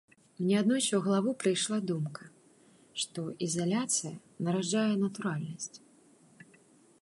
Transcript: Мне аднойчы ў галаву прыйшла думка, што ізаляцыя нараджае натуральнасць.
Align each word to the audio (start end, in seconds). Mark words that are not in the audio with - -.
Мне 0.43 0.53
аднойчы 0.59 0.87
ў 0.95 1.01
галаву 1.07 1.33
прыйшла 1.43 1.77
думка, 1.91 2.23
што 3.03 3.27
ізаляцыя 3.49 4.13
нараджае 4.49 4.91
натуральнасць. 5.05 5.73